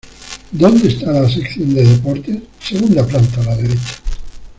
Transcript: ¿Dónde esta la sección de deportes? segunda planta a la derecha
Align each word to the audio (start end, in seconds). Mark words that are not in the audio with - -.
¿Dónde 0.51 0.87
esta 0.87 1.11
la 1.11 1.29
sección 1.29 1.75
de 1.75 1.83
deportes? 1.85 2.41
segunda 2.59 3.05
planta 3.05 3.39
a 3.41 3.43
la 3.43 3.55
derecha 3.55 3.97